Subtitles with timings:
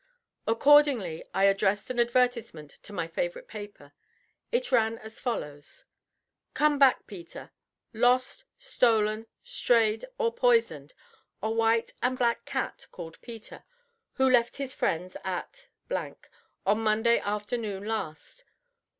[0.47, 3.93] Accordingly I addressed an advertisement to my favorite paper.
[4.51, 5.85] It ran as follows:
[6.55, 7.51] "COME BACK, PETER.
[7.93, 10.95] Lost, stolen, strayed, or poisoned,
[11.43, 13.63] a white and black cat called Peter,
[14.13, 15.67] who left his friends at
[16.65, 18.43] on Monday afternoon last.